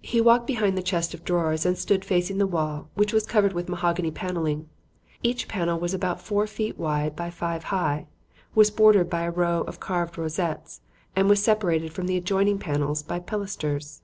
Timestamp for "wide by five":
6.78-7.64